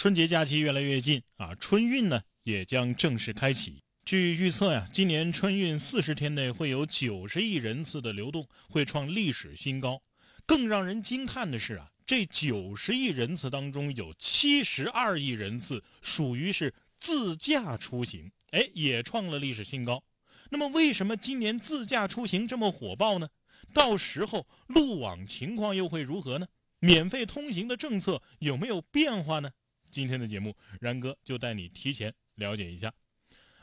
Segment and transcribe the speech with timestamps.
[0.00, 3.82] 春节假期越来越近啊，春运呢也将正式开启。
[4.06, 10.00] 据预测呀，今年春运四十天内会有九十亿人次的流动，会创历史新高。
[10.46, 20.02] 更让人惊叹的是啊，这九十亿人次当中有七十二亿人次属于是自驾出行，哎，也创了历史新高。
[20.48, 23.28] 那么，为什么今年自驾出行这么火爆呢？
[23.74, 26.46] 到时候路网情况又会如何呢？
[26.78, 29.50] 免费通行的政策有没有变化呢？
[29.90, 32.92] 今天的节目，然哥就带你提前了解一下。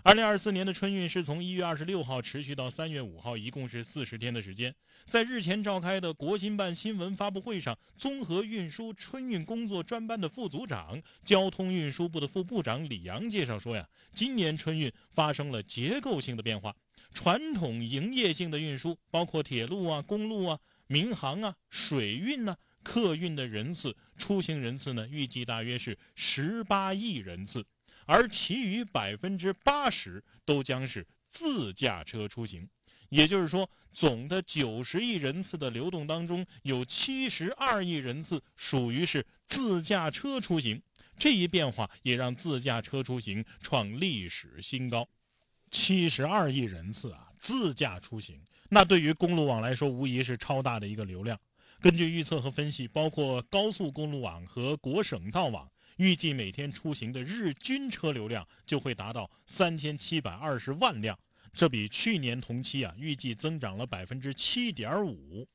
[0.03, 4.73] 二零二四年的春运是从一月二十六号持续到三月五号，一共是四十天的时间。
[5.05, 16.73] 在日前召开的国新办新闻发布会上，综合运输春运工作专班的副组长、交通运输部的副部长李阳介绍说呀，今年春运发生了结构性的变化，
[17.13, 20.57] 传统营业性的运输，包括铁路啊、公路啊、
[20.87, 22.55] 民航啊、水运呢。
[22.87, 27.61] 客运的人次出行人次呢，预计大约是十八亿人次，
[28.05, 32.65] 而其余百分之八十都将是自驾车出行。
[33.09, 40.81] 也就是说，总的九十亿人次的流动当中，有七十二亿人次属于是自驾车出行。
[41.17, 45.05] 这一变化也让自驾车出行创历史新高。
[45.71, 51.37] 七十二亿人次啊，自驾出行，那对于公路网来说，无疑是超大的一个流量。
[51.79, 61.17] 根据预测和分析，包括高速公路网和国省道网，预计每天出行的日均车流量就会达到三千七百二十万辆，
[61.53, 65.47] 这比去年同期啊预计增长了百分之七点五。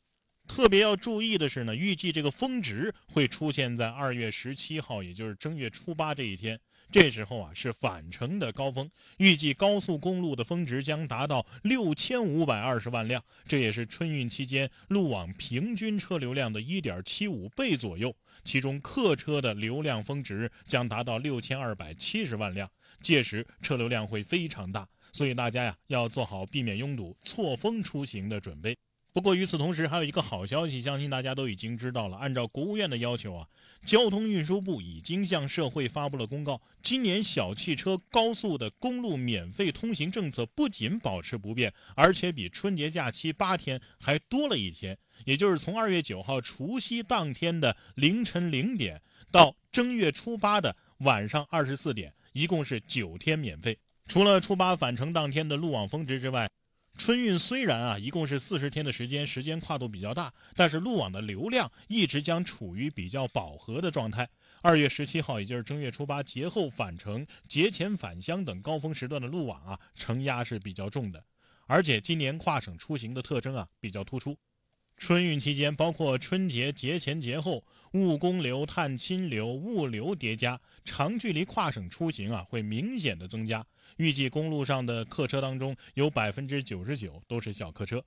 [0.47, 6.59] 特别要注意的是呢，预计这个峰值会出现在二月十七号，也就是正月初八这一天。
[6.93, 18.15] 这时候啊是返程的高峰，预计高速公路的峰值将达到六千五百二十万辆，这也是春运期间路网平均车流量的一点七五倍左右。
[18.45, 22.71] 其中客车的流量峰值将达到六千二百七十万辆，
[23.01, 28.77] 届时车流量会非常大，所以大家呀要做好避免拥堵、错峰出行的准备。
[29.13, 32.17] 不过与此同时，还有一个好消息，相信大家都已经知道了。
[32.17, 33.47] 按照国务院的要求啊，
[33.85, 36.63] 交通运输部已经向社会发布了公告。
[36.83, 44.97] 今年小汽车高速的公路免费通行政策不仅保持不变，而且比春节假期八天还多了一天，
[45.27, 53.79] 也就是从二月九号除夕当天的凌晨零点到正月初八的晚上二十四点，一共是九天免费。
[54.07, 56.49] 除了初八返程当天的路网峰值之外，
[56.97, 64.29] 春运虽然啊，一共是四十天的时间，时间跨度比较大，但是路网的流量一直将处于比较饱和的状态。
[64.61, 71.25] 二月十七号，也就是正月初八节后返程、节前返乡等高峰时段的路网啊，承压是比较重的。
[71.67, 74.37] 而且今年跨省出行的特征啊比较突出。
[74.97, 83.67] 春运期间，包括春节节前节后，务工流、探亲流、物流叠加，长距离跨省出行啊会明显的增加。
[83.97, 88.03] 预计公路上的客车当中，有百分之九十九都是小客车。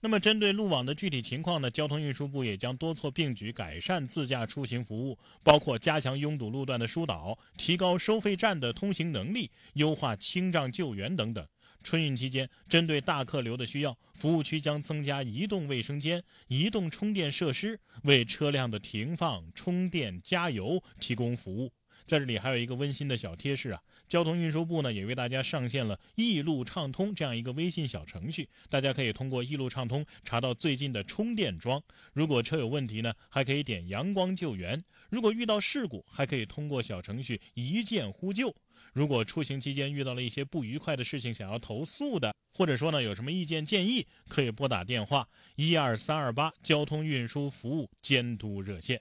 [0.00, 1.70] 那么，针对路网的具体情况呢？
[1.70, 11.46] 交通运输部也将多措并举，改善自驾出行服务，包括加强拥堵路段的疏导，提高收费站的通行能力，优化清障救援等等。
[11.84, 21.70] 春运期间，针对大客流的需要，服务区将增加移动卫生间、移动充电设施，为车辆的停放、充电、加油提供服务。
[22.06, 31.82] 在这里还有一个温馨的小贴士啊，交通运输部呢也为大家上线了“易路畅通”这样一个微信小程序，大家可以通过“易路畅通”查到最近的充电桩。
[32.12, 34.78] 如果车有问题呢，还可以点阳光救援；
[35.08, 38.54] 如果遇到事故，还可以通过小程序一键呼救。
[38.92, 45.26] 如果出行期间遇到了一些不愉快的事情，想要投诉的，或者说呢有什么意见建议，可以拨打电话
[45.56, 49.00] 一二三二八交通运输服务监督热线。